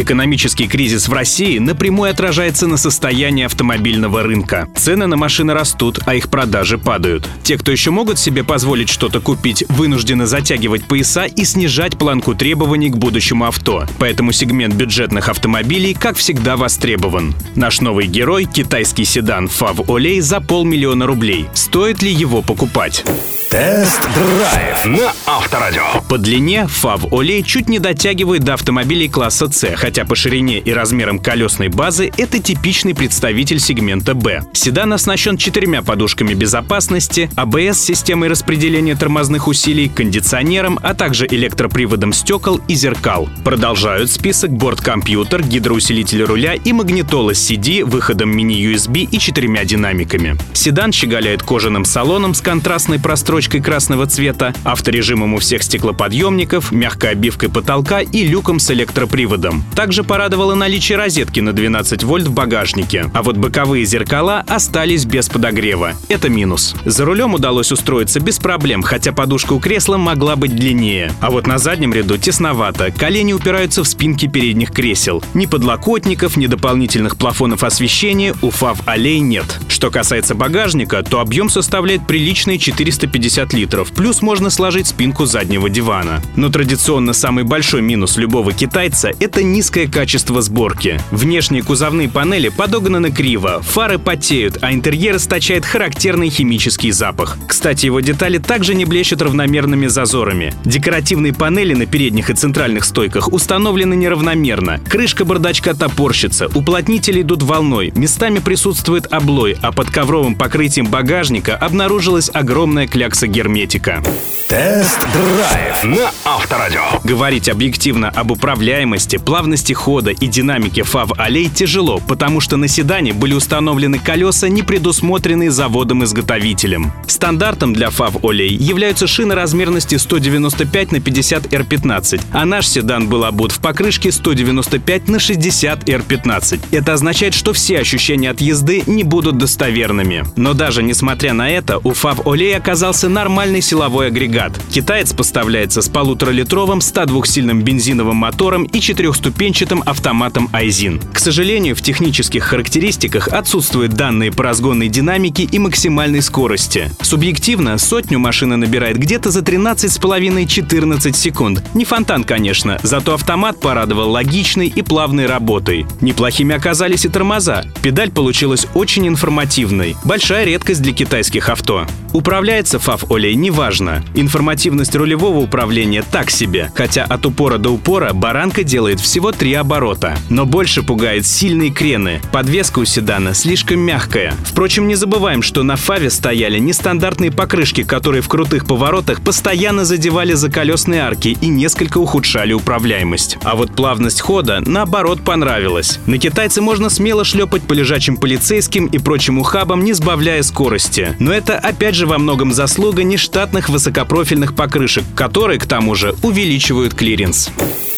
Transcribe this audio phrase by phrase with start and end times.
[0.00, 4.66] Экономический кризис в России напрямую отражается на состоянии автомобильного рынка.
[4.74, 7.28] Цены на машины растут, а их продажи падают.
[7.42, 12.88] Те, кто еще могут себе позволить что-то купить, вынуждены затягивать пояса и снижать планку требований
[12.88, 13.84] к будущему авто.
[13.98, 17.34] Поэтому сегмент бюджетных автомобилей, как всегда, востребован.
[17.54, 21.44] Наш новый герой– китайский седан FAW Oley за полмиллиона рублей.
[21.52, 23.04] Стоит ли его покупать?
[23.50, 25.82] Тест-драйв на Авторадио.
[26.08, 30.72] По длине FAV Olay чуть не дотягивает до автомобилей класса C, хотя по ширине и
[30.72, 34.42] размерам колесной базы это типичный представитель сегмента B.
[34.52, 42.74] Седан оснащен четырьмя подушками безопасности, ABS-системой распределения тормозных усилий, кондиционером, а также электроприводом стекол и
[42.74, 43.28] зеркал.
[43.42, 50.36] Продолжают список борт-компьютер, гидроусилитель руля и магнитола CD, выходом мини-USB и четырьмя динамиками.
[50.52, 53.00] Седан щеголяет кожаным салоном с контрастной
[53.40, 59.64] прострочкой красного цвета, авторежимом у всех стеклоподъемников, мягкой обивкой потолка и люком с электроприводом.
[59.74, 63.10] Также порадовало наличие розетки на 12 вольт в багажнике.
[63.14, 65.94] А вот боковые зеркала остались без подогрева.
[66.08, 66.74] Это минус.
[66.84, 71.10] За рулем удалось устроиться без проблем, хотя подушка у кресла могла быть длиннее.
[71.20, 72.90] А вот на заднем ряду тесновато.
[72.90, 75.24] Колени упираются в спинки передних кресел.
[75.32, 79.46] Ни подлокотников, ни дополнительных плафонов освещения у ФАВ аллей нет.
[79.68, 86.20] Что касается багажника, то объем составляет приличные 450 литров, плюс можно сложить спинку заднего дивана.
[86.36, 91.00] Но традиционно самый большой минус любого китайца– это низкое качество сборки.
[91.10, 97.38] Внешние кузовные панели подогнаны криво, фары потеют, а интерьер источает характерный химический запах.
[97.46, 100.52] Кстати, его детали также не блещут равномерными зазорами.
[100.64, 104.80] Декоративные панели на передних и центральных стойках установлены неравномерно.
[104.88, 112.30] Крышка бардачка топорщится, уплотнители идут волной, местами присутствует облой, а под ковровым покрытием багажника обнаружилась
[112.32, 114.02] огромная клякса герметика.
[114.50, 116.80] Тест-драйв на Авторадио.
[117.04, 123.12] Говорить объективно об управляемости, плавности хода и динамике FAV аллей тяжело, потому что на седане
[123.12, 126.90] были установлены колеса, не предусмотренные заводом-изготовителем.
[127.06, 127.90] Стандартом для
[128.24, 134.10] аллей являются шины размерности 195 на 50 R15, а наш седан был обут в покрышке
[134.10, 136.60] 195 на 60 R15.
[136.72, 140.24] Это означает, что все ощущения от езды не будут достоверными.
[140.34, 141.92] Но даже несмотря на это, у
[142.24, 144.58] аллей оказался нормальный силовой агрегат.
[144.70, 151.00] Китаец поставляется с полуторалитровым 102-сильным бензиновым мотором и четырехступенчатым автоматом Айзин.
[151.12, 156.90] К сожалению, в технических характеристиках отсутствуют данные по разгонной динамике и максимальной скорости.
[157.02, 161.62] Субъективно сотню машина набирает где-то за 13,5-14 секунд.
[161.74, 165.86] Не фонтан, конечно, зато автомат порадовал логичной и плавной работой.
[166.00, 167.64] Неплохими оказались и тормоза.
[167.82, 169.96] Педаль получилась очень информативной.
[170.04, 171.86] Большая редкость для китайских авто.
[172.12, 174.02] Управляется FAW Oley неважно.
[174.14, 180.16] Информативность рулевого управления так себе, хотя от упора до упора баранка делает всего три оборота.
[180.28, 182.20] Но больше пугает сильные крены.
[182.32, 184.34] Подвеска у седана слишком мягкая.
[184.44, 189.84] Впрочем, не забываем, что на FAW е стояли нестандартные покрышки, которые в крутых поворотах постоянно
[189.84, 193.38] задевали за колесные арки и несколько ухудшали управляемость.
[193.42, 195.98] А вот плавность хода, наоборот, понравилась.
[196.06, 201.14] На китайце можно смело шлепать по лежачим полицейским и прочим ухабам, не сбавляя скорости.
[201.18, 206.94] Но это опять же во многом заслуга нештатных высокопрофильных покрышек, которые, к тому же, увеличивают
[206.94, 207.50] клиренс.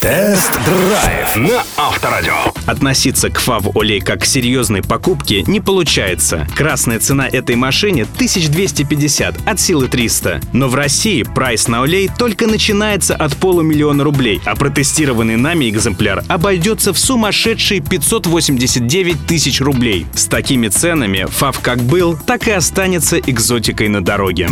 [0.00, 2.32] Тест-драйв на Авторадио.
[2.66, 6.46] Относиться к FAW Oley как к серьезной покупке не получается.
[6.54, 10.40] Красная цена этой машине 1250, от силы 300.
[10.52, 16.22] Но в России прайс на Oley только начинается от полумиллиона рублей, а протестированный нами экземпляр
[16.28, 20.06] обойдется в сумасшедшие 589 тысяч рублей.
[20.14, 24.48] С такими ценами FAW как был, так и останется экзотикой на дороге.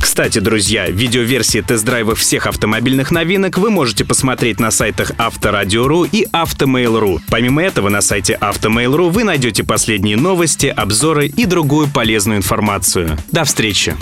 [0.00, 7.20] Кстати, друзья, видеоверсии тест-драйва всех автомобильных новинок вы можете посмотреть на сайтах Авторадио.ру и Автомейл.ру.
[7.28, 13.18] Помимо этого, на сайте Автомейл.ру вы найдете последние новости, обзоры и другую полезную информацию.
[13.30, 13.94] До встречи!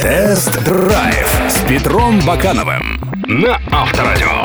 [0.00, 4.43] Тест-драйв с Петром Бакановым на Авторадио.